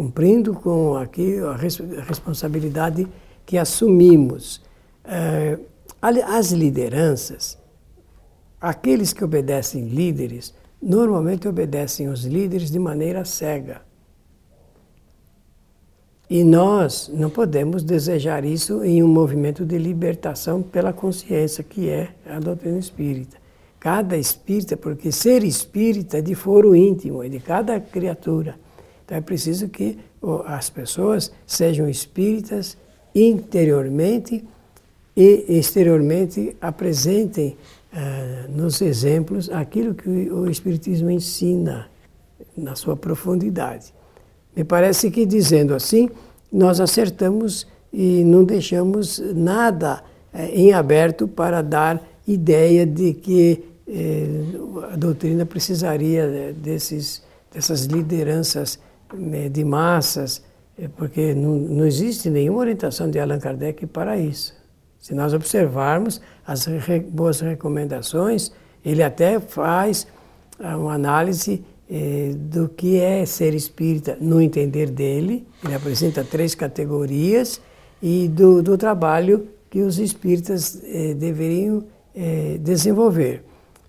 cumprindo 0.00 0.54
com 0.54 0.96
aqui 0.96 1.36
a 1.40 1.54
responsabilidade 1.54 3.06
que 3.44 3.58
assumimos. 3.58 4.62
Eh, 5.04 5.58
as 6.00 6.52
lideranças, 6.52 7.58
aqueles 8.58 9.12
que 9.12 9.22
obedecem 9.22 9.88
líderes, 9.88 10.54
normalmente 10.80 11.46
obedecem 11.46 12.08
os 12.08 12.24
líderes 12.24 12.70
de 12.70 12.78
maneira 12.78 13.26
cega 13.26 13.82
e 16.30 16.42
nós 16.42 17.10
não 17.12 17.28
podemos 17.28 17.82
desejar 17.82 18.42
isso 18.42 18.82
em 18.82 19.02
um 19.02 19.08
movimento 19.08 19.66
de 19.66 19.76
libertação 19.76 20.62
pela 20.62 20.94
consciência, 20.94 21.62
que 21.62 21.90
é 21.90 22.08
a 22.24 22.40
doutrina 22.40 22.78
espírita. 22.78 23.36
Cada 23.78 24.16
espírita, 24.16 24.78
porque 24.78 25.12
ser 25.12 25.44
espírita 25.44 26.16
é 26.16 26.22
de 26.22 26.34
foro 26.34 26.74
íntimo, 26.74 27.22
é 27.22 27.28
de 27.28 27.38
cada 27.38 27.78
criatura. 27.78 28.54
Então 29.10 29.18
é 29.18 29.20
preciso 29.20 29.68
que 29.68 29.98
as 30.46 30.70
pessoas 30.70 31.32
sejam 31.44 31.88
espíritas 31.88 32.78
interiormente 33.12 34.44
e 35.16 35.46
exteriormente 35.48 36.56
apresentem 36.60 37.56
uh, 37.92 38.52
nos 38.52 38.80
exemplos 38.80 39.50
aquilo 39.50 39.94
que 39.94 40.08
o 40.08 40.48
Espiritismo 40.48 41.10
ensina 41.10 41.88
na 42.56 42.76
sua 42.76 42.96
profundidade. 42.96 43.92
Me 44.54 44.62
parece 44.62 45.10
que 45.10 45.26
dizendo 45.26 45.74
assim, 45.74 46.08
nós 46.52 46.78
acertamos 46.78 47.66
e 47.92 48.22
não 48.22 48.44
deixamos 48.44 49.18
nada 49.34 50.04
é, 50.32 50.46
em 50.50 50.72
aberto 50.72 51.26
para 51.26 51.62
dar 51.62 52.00
ideia 52.28 52.86
de 52.86 53.12
que 53.12 53.64
é, 53.88 54.92
a 54.92 54.96
doutrina 54.96 55.44
precisaria 55.44 56.28
né, 56.28 56.52
desses, 56.52 57.24
dessas 57.52 57.86
lideranças 57.86 58.78
de 59.50 59.64
massas, 59.64 60.42
é, 60.78 60.88
porque 60.88 61.34
não, 61.34 61.56
não 61.56 61.86
existe 61.86 62.30
nenhuma 62.30 62.60
orientação 62.60 63.10
de 63.10 63.18
Allan 63.18 63.38
Kardec 63.38 63.86
para 63.86 64.18
isso. 64.18 64.54
Se 64.98 65.14
nós 65.14 65.32
observarmos 65.32 66.20
as 66.46 66.66
re, 66.66 67.00
boas 67.00 67.40
recomendações, 67.40 68.52
ele 68.84 69.02
até 69.02 69.40
faz 69.40 70.06
ah, 70.58 70.76
uma 70.76 70.94
análise 70.94 71.64
eh, 71.90 72.32
do 72.36 72.68
que 72.68 72.98
é 72.98 73.24
ser 73.26 73.54
espírita 73.54 74.16
no 74.20 74.40
entender 74.40 74.90
dele. 74.90 75.46
Ele 75.64 75.74
apresenta 75.74 76.22
três 76.22 76.54
categorias 76.54 77.60
e 78.02 78.28
do, 78.28 78.62
do 78.62 78.78
trabalho 78.78 79.48
que 79.68 79.80
os 79.80 79.98
espíritas 79.98 80.82
eh, 80.84 81.14
deveriam 81.14 81.84
eh, 82.14 82.58
desenvolver. 82.60 83.42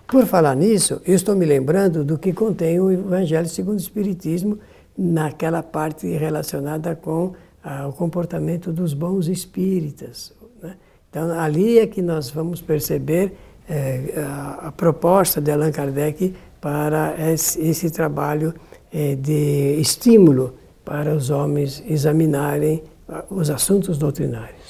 Por 0.08 0.26
falar 0.26 0.56
nisso, 0.56 1.02
eu 1.06 1.16
estou 1.16 1.36
me 1.36 1.46
lembrando 1.46 2.04
do 2.04 2.18
que 2.18 2.34
contém 2.34 2.80
o 2.80 2.92
Evangelho 2.92 3.48
segundo 3.48 3.78
o 3.78 3.82
Espiritismo 3.82 4.60
naquela 4.98 5.64
parte 5.64 6.08
relacionada 6.08 6.96
com 6.96 7.34
ah, 7.64 7.88
o 7.88 7.94
comportamento 7.94 8.72
dos 8.72 8.94
bons 8.94 9.28
espíritas. 9.28 10.34
Né? 10.62 10.76
Então, 11.10 11.40
ali 11.40 11.80
é 11.80 11.88
que 11.88 12.02
nós 12.02 12.30
vamos 12.30 12.62
perceber 12.62 13.34
eh, 13.70 14.14
a, 14.18 14.68
a 14.68 14.72
proposta 14.72 15.40
de 15.40 15.52
Allan 15.52 15.72
Kardec 15.72 16.34
para 16.60 17.16
esse, 17.32 17.60
esse 17.62 17.90
trabalho 17.90 18.54
é, 18.92 19.16
de 19.16 19.80
estímulo 19.80 20.56
para 20.84 21.16
os 21.16 21.30
homens 21.30 21.84
examinarem 21.88 22.84
ah, 23.08 23.24
os 23.30 23.50
assuntos 23.50 23.98
doutrinários. 23.98 24.62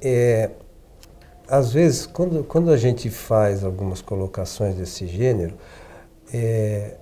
É, 0.00 0.50
às 1.48 1.72
vezes, 1.72 2.06
quando, 2.06 2.42
quando 2.44 2.70
a 2.70 2.76
gente 2.76 3.08
faz 3.08 3.64
algumas 3.64 4.02
colocações 4.02 4.74
desse 4.74 5.06
gênero, 5.06 5.54
é, 6.32 6.96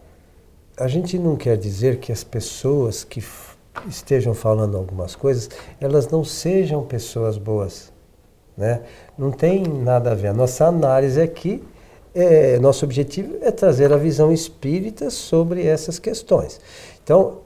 a 0.76 0.88
gente 0.88 1.18
não 1.18 1.36
quer 1.36 1.56
dizer 1.56 1.98
que 1.98 2.10
as 2.10 2.24
pessoas 2.24 3.04
que 3.04 3.22
estejam 3.88 4.34
falando 4.34 4.76
algumas 4.76 5.14
coisas, 5.14 5.48
elas 5.80 6.08
não 6.08 6.24
sejam 6.24 6.84
pessoas 6.84 7.38
boas. 7.38 7.92
Né? 8.56 8.82
Não 9.16 9.30
tem 9.30 9.62
nada 9.62 10.12
a 10.12 10.14
ver. 10.14 10.28
A 10.28 10.32
nossa 10.32 10.66
análise 10.66 11.20
aqui, 11.20 11.62
é, 12.14 12.58
nosso 12.58 12.84
objetivo 12.84 13.36
é 13.40 13.50
trazer 13.50 13.92
a 13.92 13.96
visão 13.96 14.32
espírita 14.32 15.10
sobre 15.10 15.66
essas 15.66 15.98
questões. 15.98 16.60
Então, 17.02 17.40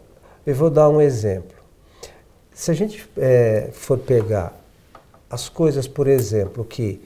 eu 0.47 0.55
vou 0.55 0.71
dar 0.71 0.89
um 0.89 1.01
exemplo. 1.01 1.57
Se 2.53 2.71
a 2.71 2.75
gente 2.75 3.09
é, 3.17 3.69
for 3.73 3.99
pegar 3.99 4.59
as 5.31 5.49
coisas, 5.49 5.87
por 5.87 6.07
exemplo, 6.07 6.65
que 6.65 7.01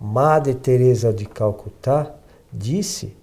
Madre 0.00 0.54
Teresa 0.54 1.12
de 1.12 1.24
Calcutá 1.24 2.14
disse, 2.52 3.16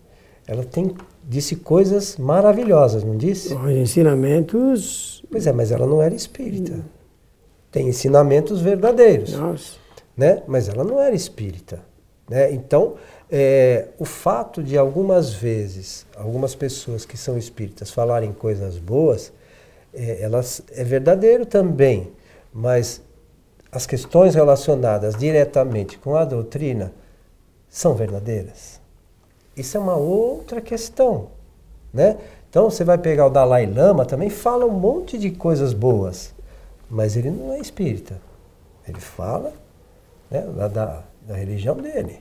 ela 0.48 0.64
tem 0.64 0.96
disse 1.24 1.56
coisas 1.56 2.18
maravilhosas, 2.18 3.04
não 3.04 3.16
disse? 3.16 3.54
Os 3.54 3.72
ensinamentos. 3.72 5.24
Pois 5.32 5.48
é, 5.48 5.54
mas 5.54 5.72
ela 5.72 5.88
não 5.88 6.02
era 6.02 6.14
espírita. 6.14 6.80
Tem 7.72 7.88
ensinamentos 7.88 8.60
verdadeiros. 8.62 9.34
Nossa. 9.34 9.76
Né? 10.18 10.44
Mas 10.48 10.68
ela 10.68 10.84
não 10.84 11.00
era 11.00 11.16
espírita. 11.16 11.80
Né? 12.30 12.52
Então, 12.52 12.96
é, 13.30 13.88
o 13.98 14.04
fato 14.04 14.62
de 14.62 14.78
algumas 14.78 15.32
vezes, 15.34 16.06
algumas 16.18 16.54
pessoas 16.54 17.06
que 17.06 17.18
são 17.18 17.38
espíritas 17.38 17.92
falarem 17.92 18.34
coisas 18.34 18.78
boas, 18.78 19.32
é, 19.94 20.22
elas 20.22 20.62
é 20.76 20.84
verdadeiro 20.84 21.46
também, 21.46 22.12
mas 22.54 23.02
as 23.72 23.86
questões 23.86 24.36
relacionadas 24.36 25.16
diretamente 25.16 25.98
com 25.98 26.18
a 26.18 26.26
doutrina 26.26 26.94
são 27.70 27.96
verdadeiras. 27.96 28.81
Isso 29.56 29.78
é 29.78 29.80
uma 29.80 29.96
outra 29.96 30.62
questão, 30.62 31.30
né? 31.94 32.18
Então 32.50 32.70
você 32.70 32.84
vai 32.84 32.98
pegar 32.98 33.28
o 33.28 33.30
Dalai 33.30 33.66
Lama, 33.66 34.06
também 34.06 34.30
fala 34.30 34.66
um 34.66 34.72
monte 34.72 35.18
de 35.18 35.32
coisas 35.32 35.74
boas, 35.74 36.34
mas 36.90 37.16
ele 37.16 37.32
não 37.32 37.54
é 37.54 37.60
espírita. 37.60 38.20
Ele 38.88 39.00
fala 39.00 39.54
né, 40.30 40.42
da, 40.42 40.68
da, 40.68 41.04
da 41.22 41.36
religião 41.36 41.76
dele. 41.76 42.20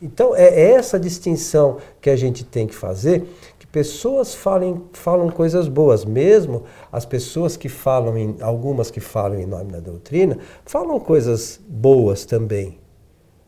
Então 0.00 0.36
é 0.36 0.72
essa 0.72 1.00
distinção 1.00 1.78
que 2.00 2.10
a 2.10 2.16
gente 2.16 2.44
tem 2.44 2.66
que 2.66 2.74
fazer, 2.74 3.26
que 3.58 3.66
pessoas 3.66 4.34
falem, 4.34 4.82
falam 4.92 5.30
coisas 5.30 5.68
boas, 5.68 6.04
mesmo 6.04 6.64
as 6.92 7.06
pessoas 7.06 7.56
que 7.56 7.68
falam, 7.68 8.18
em, 8.18 8.36
algumas 8.40 8.90
que 8.90 9.00
falam 9.00 9.40
em 9.40 9.46
nome 9.46 9.72
da 9.72 9.80
doutrina, 9.80 10.38
falam 10.66 11.00
coisas 11.00 11.58
boas 11.66 12.26
também. 12.26 12.78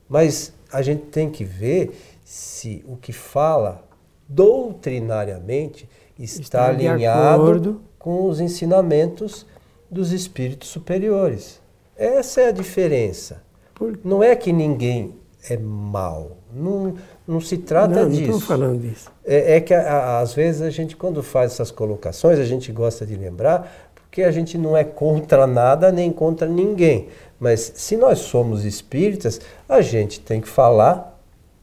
Mas 0.09 0.55
a 0.73 0.81
gente 0.81 1.03
tem 1.07 1.29
que 1.29 1.45
ver 1.45 1.93
se 2.29 2.85
o 2.87 2.95
que 2.95 3.11
fala 3.11 3.83
doutrinariamente 4.29 5.89
está, 6.19 6.43
está 6.43 6.69
alinhado 6.69 7.81
com 7.99 8.29
os 8.29 8.39
ensinamentos 8.39 9.47
dos 9.91 10.13
espíritos 10.13 10.69
superiores. 10.69 11.59
Essa 11.97 12.43
é 12.43 12.49
a 12.49 12.53
diferença. 12.53 13.43
Por... 13.75 13.99
Não 14.05 14.23
é 14.23 14.37
que 14.37 14.53
ninguém 14.53 15.15
é 15.49 15.57
mal. 15.57 16.37
Não, 16.53 16.97
não 17.27 17.41
se 17.41 17.57
trata 17.57 18.03
não, 18.03 18.11
disso. 18.11 18.31
Não 18.31 18.39
estou 18.39 18.41
falando 18.41 18.83
disso. 18.83 19.11
É, 19.25 19.57
é 19.57 19.61
que 19.63 19.73
a, 19.73 19.81
a, 19.81 20.21
às 20.21 20.35
vezes 20.35 20.61
a 20.61 20.69
gente, 20.69 20.97
quando 20.97 21.23
faz 21.23 21.53
essas 21.53 21.71
colocações, 21.71 22.39
a 22.39 22.45
gente 22.45 22.71
gosta 22.71 23.07
de 23.07 23.17
lembrar, 23.17 23.91
porque 23.95 24.23
a 24.23 24.31
gente 24.31 24.59
não 24.59 24.77
é 24.77 24.85
contra 24.85 25.47
nada 25.47 25.91
nem 25.91 26.13
contra 26.13 26.47
ninguém. 26.47 27.09
Mas 27.41 27.73
se 27.75 27.97
nós 27.97 28.19
somos 28.19 28.67
espíritas, 28.67 29.41
a 29.67 29.81
gente 29.81 30.21
tem 30.21 30.43
que 30.43 30.49
falar 30.49 31.18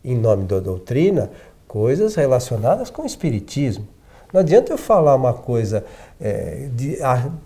em 0.06 0.18
nome 0.18 0.46
da 0.46 0.60
doutrina, 0.60 1.32
coisas 1.68 2.16
relacionadas 2.16 2.90
com 2.90 3.02
o 3.02 3.06
espiritismo. 3.06 3.88
Não 4.32 4.40
adianta 4.40 4.72
eu 4.72 4.78
falar 4.78 5.16
uma 5.16 5.34
coisa 5.34 5.86
é, 6.22 6.70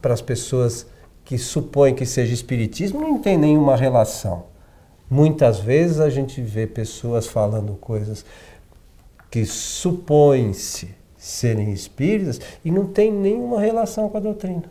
para 0.02 0.13
as 0.13 0.22
pessoas 0.22 0.86
que 1.24 1.38
supõem 1.38 1.93
que 1.93 2.06
seja 2.06 2.34
espiritismo, 2.34 3.00
não 3.00 3.19
tem 3.19 3.38
nenhuma 3.38 3.76
relação. 3.76 4.45
Muitas 5.10 5.60
vezes 5.60 6.00
a 6.00 6.10
gente 6.10 6.41
vê 6.41 6.67
pessoas 6.67 7.28
falando 7.28 7.74
coisas 7.74 8.26
que 9.30 9.45
supõem-se 9.45 10.89
serem 11.17 11.72
espíritas 11.72 12.39
e 12.63 12.72
não 12.72 12.86
tem 12.86 13.12
nenhuma 13.12 13.60
relação 13.60 14.10
com 14.10 14.17
a 14.17 14.19
doutrina. 14.19 14.63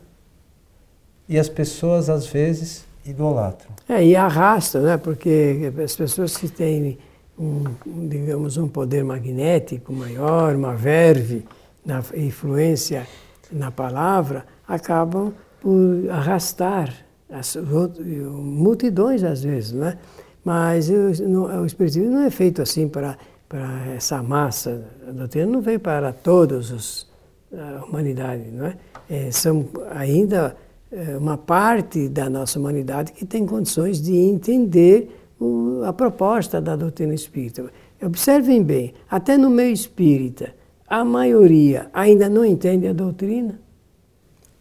E 1.28 1.38
as 1.38 1.48
pessoas, 1.48 2.08
às 2.08 2.26
vezes, 2.26 2.84
idolatram. 3.04 3.70
É, 3.88 4.04
e 4.04 4.16
arrastam, 4.16 4.82
né? 4.82 4.96
Porque 4.96 5.72
as 5.84 5.94
pessoas 5.94 6.36
que 6.36 6.48
têm 6.48 6.98
um, 7.38 7.64
digamos, 8.08 8.56
um 8.56 8.68
poder 8.68 9.04
magnético 9.04 9.92
maior, 9.92 10.54
uma 10.54 10.74
verve 10.74 11.44
na 11.84 12.02
influência 12.14 13.06
na 13.50 13.70
palavra, 13.70 14.44
acabam 14.66 15.32
por 15.60 16.10
arrastar 16.10 16.92
as 17.30 17.56
multidões 17.56 19.22
às 19.22 19.42
vezes, 19.42 19.72
né? 19.72 19.98
Mas 20.44 20.88
eu, 20.88 21.12
no, 21.28 21.46
o 21.62 21.66
espiritismo 21.66 22.10
não 22.10 22.22
é 22.22 22.30
feito 22.30 22.62
assim 22.62 22.88
para 22.88 23.16
para 23.48 23.86
essa 23.96 24.22
massa. 24.22 24.84
A 25.08 25.10
doutrina 25.10 25.46
não 25.46 25.60
veio 25.60 25.80
para 25.80 26.12
todos 26.12 27.06
a 27.52 27.84
humanidade, 27.84 28.50
não 28.52 28.66
é? 28.66 28.76
é 29.08 29.30
são 29.30 29.66
ainda 29.90 30.54
é, 30.92 31.16
uma 31.16 31.38
parte 31.38 32.08
da 32.08 32.28
nossa 32.28 32.58
humanidade 32.58 33.12
que 33.12 33.24
tem 33.24 33.46
condições 33.46 34.00
de 34.02 34.14
entender 34.14 35.27
o, 35.40 35.82
a 35.84 35.92
proposta 35.92 36.60
da 36.60 36.76
doutrina 36.76 37.14
espírita. 37.14 37.70
Observem 38.02 38.62
bem, 38.62 38.94
até 39.10 39.36
no 39.36 39.50
meio 39.50 39.72
espírita, 39.72 40.54
a 40.86 41.04
maioria 41.04 41.90
ainda 41.92 42.28
não 42.28 42.44
entende 42.44 42.86
a 42.86 42.92
doutrina. 42.92 43.60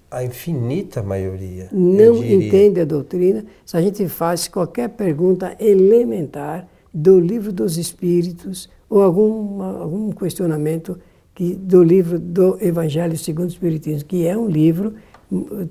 A 0.10 0.24
infinita 0.24 1.04
maioria. 1.04 1.68
Não 1.72 2.24
entende 2.24 2.80
a 2.80 2.86
doutrina. 2.86 3.46
Se 3.66 3.76
a 3.76 3.82
gente 3.82 4.08
faz 4.08 4.48
qualquer 4.48 4.90
pergunta 4.90 5.56
elementar 5.60 6.68
do 6.94 7.20
livro 7.20 7.52
dos 7.52 7.78
Espíritos 7.78 8.70
ou 8.90 9.02
algum, 9.02 9.62
algum 9.62 10.12
questionamento 10.12 10.98
que, 11.36 11.54
do 11.56 11.84
livro 11.84 12.18
do 12.18 12.58
Evangelho 12.62 13.18
segundo 13.18 13.50
o 13.50 13.52
Espiritismo, 13.52 14.08
que 14.08 14.26
é 14.26 14.38
um 14.38 14.48
livro 14.48 14.94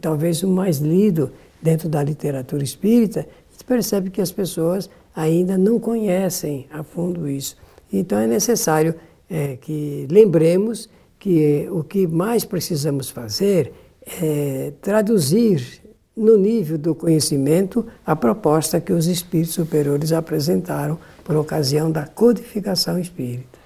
talvez 0.00 0.42
o 0.42 0.48
mais 0.48 0.78
lido 0.78 1.30
dentro 1.62 1.88
da 1.88 2.02
literatura 2.02 2.62
espírita, 2.62 3.26
percebe 3.64 4.10
que 4.10 4.20
as 4.20 4.32
pessoas 4.32 4.90
ainda 5.14 5.56
não 5.56 5.78
conhecem 5.78 6.66
a 6.70 6.82
fundo 6.82 7.28
isso. 7.28 7.56
Então 7.92 8.18
é 8.18 8.26
necessário 8.26 8.94
é, 9.30 9.56
que 9.56 10.06
lembremos 10.10 10.88
que 11.18 11.68
o 11.70 11.82
que 11.82 12.06
mais 12.06 12.44
precisamos 12.44 13.08
fazer 13.10 13.72
é 14.22 14.72
traduzir 14.80 15.82
no 16.16 16.36
nível 16.38 16.78
do 16.78 16.94
conhecimento 16.94 17.86
a 18.04 18.16
proposta 18.16 18.80
que 18.80 18.92
os 18.92 19.06
espíritos 19.06 19.54
superiores 19.54 20.12
apresentaram 20.12 20.98
por 21.22 21.36
ocasião 21.36 21.90
da 21.90 22.06
codificação 22.06 22.98
espírita. 22.98 23.58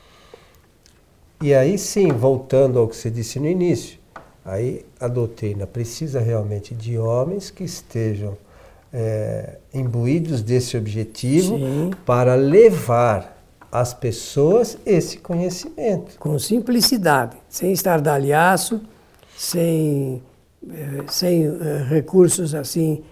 E 1.42 1.54
aí 1.54 1.78
sim, 1.78 2.08
voltando 2.08 2.78
ao 2.78 2.88
que 2.88 2.96
você 2.96 3.10
disse 3.10 3.38
no 3.38 3.46
início, 3.46 3.98
aí 4.44 4.84
a 4.98 5.06
doutrina 5.06 5.66
precisa 5.66 6.20
realmente 6.20 6.74
de 6.74 6.98
homens 6.98 7.50
que 7.50 7.64
estejam 7.64 8.36
é, 8.92 9.58
imbuídos 9.72 10.42
desse 10.42 10.76
objetivo 10.76 11.58
Sim. 11.58 11.90
para 12.04 12.34
levar 12.34 13.38
às 13.70 13.94
pessoas 13.94 14.76
esse 14.84 15.18
conhecimento. 15.18 16.18
Com 16.18 16.38
simplicidade, 16.38 17.36
sem 17.48 17.72
estardalhaço, 17.72 18.80
sem, 19.36 20.20
é, 20.68 21.04
sem 21.08 21.46
é, 21.46 21.84
recursos 21.88 22.54
assim 22.54 23.02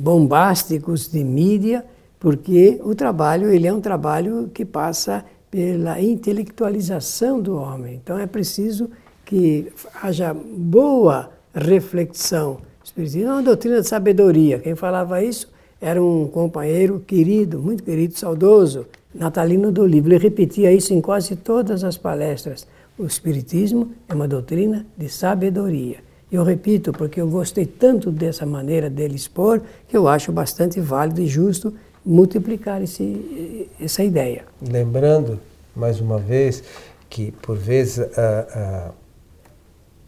bombásticos 0.00 1.08
de 1.08 1.24
mídia, 1.24 1.84
porque 2.20 2.80
o 2.84 2.94
trabalho 2.94 3.50
ele 3.50 3.66
é 3.66 3.72
um 3.72 3.80
trabalho 3.80 4.48
que 4.54 4.64
passa 4.64 5.24
pela 5.50 6.00
intelectualização 6.00 7.40
do 7.40 7.56
homem. 7.56 7.96
Então 7.96 8.16
é 8.16 8.28
preciso 8.28 8.88
que 9.24 9.72
haja 10.00 10.32
boa 10.32 11.30
reflexão 11.52 12.58
Espiritismo 12.96 13.28
é 13.28 13.32
uma 13.32 13.42
doutrina 13.42 13.80
de 13.80 13.88
sabedoria. 13.88 14.60
Quem 14.60 14.76
falava 14.76 15.20
isso 15.22 15.48
era 15.80 16.00
um 16.00 16.28
companheiro 16.28 17.02
querido, 17.04 17.60
muito 17.60 17.82
querido, 17.82 18.16
saudoso, 18.16 18.86
Natalino 19.12 19.72
do 19.72 19.84
Livro. 19.84 20.12
Ele 20.12 20.22
repetia 20.22 20.72
isso 20.72 20.94
em 20.94 21.00
quase 21.00 21.34
todas 21.34 21.82
as 21.82 21.96
palestras. 21.96 22.68
O 22.96 23.04
Espiritismo 23.04 23.90
é 24.08 24.14
uma 24.14 24.28
doutrina 24.28 24.86
de 24.96 25.08
sabedoria. 25.08 25.96
Eu 26.30 26.44
repito 26.44 26.92
porque 26.92 27.20
eu 27.20 27.28
gostei 27.28 27.66
tanto 27.66 28.12
dessa 28.12 28.46
maneira 28.46 28.88
dele 28.88 29.16
expor 29.16 29.60
que 29.88 29.96
eu 29.96 30.06
acho 30.06 30.30
bastante 30.30 30.80
válido 30.80 31.20
e 31.20 31.26
justo 31.26 31.74
multiplicar 32.06 32.80
esse, 32.80 33.68
essa 33.80 34.04
ideia. 34.04 34.44
Lembrando, 34.62 35.40
mais 35.74 36.00
uma 36.00 36.18
vez, 36.18 36.62
que 37.10 37.32
por 37.32 37.56
vezes 37.56 37.98
ah, 38.16 38.92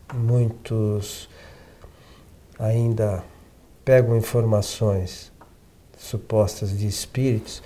ah, 0.09 0.15
muitos 0.15 1.29
ainda 2.59 3.23
pegam 3.85 4.17
informações 4.17 5.33
supostas 5.97 6.77
de 6.77 6.87
espíritos, 6.87 7.63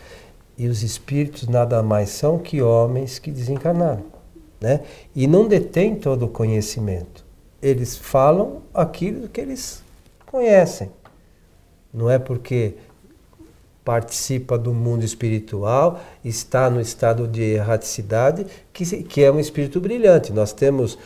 e 0.56 0.68
os 0.68 0.82
espíritos 0.82 1.48
nada 1.48 1.82
mais 1.82 2.10
são 2.10 2.38
que 2.38 2.60
homens 2.60 3.18
que 3.18 3.30
desencarnaram. 3.30 4.04
Né? 4.60 4.80
E 5.16 5.26
não 5.26 5.48
detêm 5.48 5.94
todo 5.94 6.26
o 6.26 6.28
conhecimento. 6.28 7.24
Eles 7.62 7.96
falam 7.96 8.62
aquilo 8.74 9.28
que 9.28 9.40
eles 9.40 9.82
conhecem. 10.26 10.90
Não 11.92 12.10
é 12.10 12.18
porque 12.18 12.74
participa 13.82 14.58
do 14.58 14.74
mundo 14.74 15.02
espiritual, 15.02 16.00
está 16.22 16.68
no 16.68 16.80
estado 16.80 17.26
de 17.26 17.42
erraticidade, 17.42 18.46
que, 18.72 19.02
que 19.02 19.24
é 19.24 19.32
um 19.32 19.40
espírito 19.40 19.80
brilhante. 19.80 20.32
Nós 20.32 20.52
temos 20.52 20.98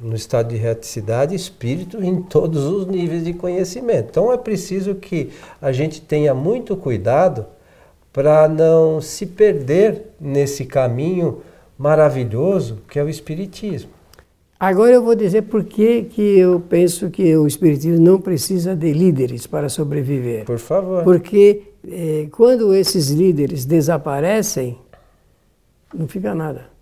no 0.00 0.14
estado 0.14 0.50
de 0.50 0.56
erraticidade 0.56 1.34
espírito 1.34 2.02
em 2.02 2.22
todos 2.22 2.64
os 2.64 2.86
níveis 2.86 3.24
de 3.24 3.32
conhecimento. 3.34 4.08
Então 4.10 4.32
é 4.32 4.36
preciso 4.36 4.94
que 4.94 5.30
a 5.60 5.72
gente 5.72 6.00
tenha 6.00 6.32
muito 6.32 6.76
cuidado 6.76 7.46
para 8.12 8.48
não 8.48 9.00
se 9.00 9.26
perder 9.26 10.06
nesse 10.20 10.64
caminho 10.64 11.42
maravilhoso 11.76 12.78
que 12.88 12.98
é 12.98 13.02
o 13.02 13.08
Espiritismo. 13.08 13.90
Agora 14.58 14.90
eu 14.90 15.02
vou 15.04 15.14
dizer 15.14 15.42
por 15.42 15.62
que, 15.62 16.02
que 16.02 16.38
eu 16.38 16.60
penso 16.60 17.10
que 17.10 17.36
o 17.36 17.46
Espiritismo 17.46 18.04
não 18.04 18.20
precisa 18.20 18.74
de 18.74 18.92
líderes 18.92 19.46
para 19.46 19.68
sobreviver. 19.68 20.44
Por 20.44 20.58
favor. 20.58 21.04
Porque 21.04 21.62
eh, 21.88 22.26
quando 22.32 22.74
esses 22.74 23.10
líderes 23.10 23.64
desaparecem, 23.64 24.76
não 25.94 26.08
fica 26.08 26.34
nada. 26.34 26.77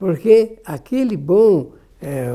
Porque 0.00 0.56
aquele 0.64 1.14
bom, 1.14 1.72
eh, 2.00 2.32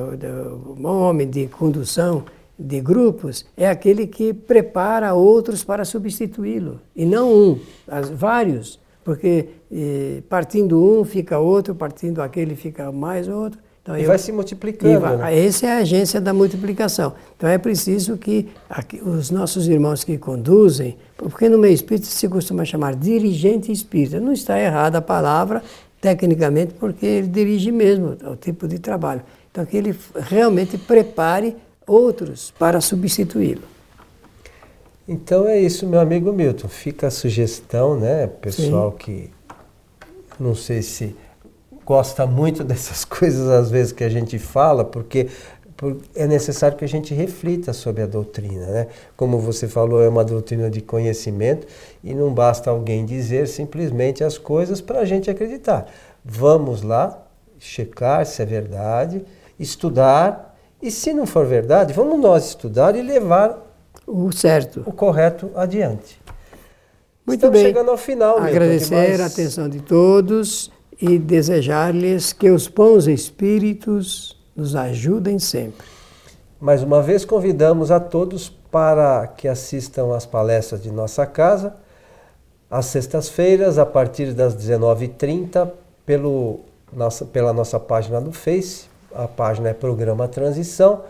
bom 0.77 0.99
homem 0.99 1.27
de 1.27 1.47
condução 1.47 2.23
de 2.57 2.79
grupos 2.79 3.43
é 3.57 3.67
aquele 3.67 4.05
que 4.05 4.33
prepara 4.33 5.15
outros 5.15 5.63
para 5.63 5.83
substituí-lo, 5.83 6.79
e 6.95 7.05
não 7.05 7.33
um, 7.33 7.59
as, 7.87 8.09
vários, 8.11 8.79
porque 9.03 9.49
eh, 9.71 10.21
partindo 10.29 10.79
um 10.79 11.03
fica 11.03 11.39
outro, 11.39 11.73
partindo 11.73 12.21
aquele 12.21 12.55
fica 12.55 12.91
mais 12.91 13.27
outro. 13.27 13.59
Então, 13.81 13.97
e 13.97 14.01
eu, 14.01 14.07
vai 14.07 14.17
se 14.17 14.31
multiplicando. 14.31 14.99
Vai, 14.99 15.17
né? 15.17 15.45
Essa 15.45 15.67
é 15.67 15.71
a 15.73 15.77
agência 15.77 16.19
da 16.19 16.33
multiplicação. 16.33 17.13
Então 17.37 17.47
é 17.47 17.57
preciso 17.57 18.17
que 18.17 18.47
aqui, 18.67 18.99
os 18.99 19.29
nossos 19.29 19.67
irmãos 19.67 20.03
que 20.03 20.17
conduzem, 20.17 20.97
porque 21.15 21.47
no 21.49 21.59
meio 21.59 21.73
espírita 21.73 22.07
se 22.07 22.27
costuma 22.27 22.65
chamar 22.65 22.95
dirigente 22.95 23.71
espírita. 23.71 24.19
Não 24.19 24.33
está 24.33 24.59
errada 24.59 24.97
a 24.97 25.01
palavra, 25.03 25.61
tecnicamente, 26.01 26.73
porque 26.73 27.05
ele 27.05 27.27
dirige 27.27 27.71
mesmo 27.71 28.17
o 28.23 28.35
tipo 28.35 28.67
de 28.67 28.79
trabalho. 28.79 29.21
Então 29.51 29.65
que 29.65 29.77
ele 29.77 29.97
realmente 30.15 30.77
prepare 30.77 31.55
outros 31.87 32.51
para 32.57 32.81
substituí-lo. 32.81 33.63
Então 35.07 35.47
é 35.47 35.59
isso, 35.59 35.87
meu 35.87 35.99
amigo 35.99 36.33
Milton. 36.33 36.67
Fica 36.67 37.07
a 37.07 37.11
sugestão, 37.11 37.99
né, 37.99 38.27
pessoal 38.27 38.91
Sim. 38.91 38.97
que 38.97 39.29
não 40.39 40.55
sei 40.55 40.81
se 40.81 41.15
gosta 41.85 42.25
muito 42.25 42.63
dessas 42.65 43.05
coisas 43.05 43.47
às 43.47 43.69
vezes 43.69 43.91
que 43.91 44.03
a 44.03 44.09
gente 44.09 44.39
fala, 44.39 44.83
porque 44.83 45.29
é 46.15 46.25
necessário 46.25 46.77
que 46.77 46.85
a 46.85 46.87
gente 46.87 47.13
reflita 47.13 47.73
sobre 47.73 48.01
a 48.01 48.05
doutrina, 48.05 48.65
né? 48.67 48.87
Como 49.17 49.39
você 49.39 49.67
falou, 49.67 50.01
é 50.01 50.07
uma 50.07 50.23
doutrina 50.23 50.69
de 50.69 50.81
conhecimento 50.81 51.67
e 52.03 52.13
não 52.13 52.33
basta 52.33 52.69
alguém 52.69 53.05
dizer 53.05 53.47
simplesmente 53.47 54.23
as 54.23 54.37
coisas 54.37 54.79
para 54.79 54.99
a 54.99 55.05
gente 55.05 55.29
acreditar. 55.29 55.87
Vamos 56.23 56.81
lá, 56.81 57.21
checar 57.59 58.25
se 58.25 58.41
é 58.41 58.45
verdade, 58.45 59.25
estudar 59.59 60.57
e 60.81 60.89
se 60.89 61.13
não 61.13 61.25
for 61.25 61.45
verdade, 61.45 61.93
vamos 61.93 62.19
nós 62.19 62.47
estudar 62.49 62.95
e 62.95 63.01
levar 63.01 63.61
o 64.07 64.31
certo, 64.31 64.83
o 64.85 64.93
correto 64.93 65.51
adiante. 65.55 66.21
Muito 67.25 67.39
Estamos 67.39 67.57
bem. 67.57 67.65
chegando 67.65 67.91
ao 67.91 67.97
final. 67.97 68.37
Agradecer 68.37 69.19
a 69.19 69.25
atenção 69.25 69.67
de 69.67 69.81
todos 69.81 70.71
e 71.01 71.17
desejar-lhes 71.17 72.31
que 72.31 72.49
os 72.49 72.67
bons 72.67 73.07
espíritos 73.07 74.34
nos 74.55 74.75
ajudem 74.75 75.39
sempre. 75.39 75.85
Mais 76.59 76.81
uma 76.81 77.01
vez 77.01 77.25
convidamos 77.25 77.91
a 77.91 77.99
todos 77.99 78.49
para 78.49 79.27
que 79.27 79.47
assistam 79.47 80.15
às 80.15 80.25
palestras 80.25 80.81
de 80.81 80.91
nossa 80.91 81.25
casa 81.25 81.75
às 82.69 82.87
sextas-feiras 82.87 83.77
a 83.77 83.85
partir 83.85 84.33
das 84.33 84.55
19h30 84.55 85.69
pelo 86.05 86.61
nossa, 86.91 87.25
pela 87.25 87.53
nossa 87.53 87.79
página 87.79 88.19
do 88.19 88.31
Face 88.31 88.87
a 89.15 89.27
página 89.27 89.69
é 89.69 89.73
Programa 89.73 90.27
Transição, 90.27 91.01